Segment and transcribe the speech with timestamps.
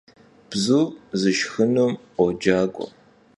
[0.49, 0.87] Bzur
[1.19, 2.85] zışşxınum 'Uocague.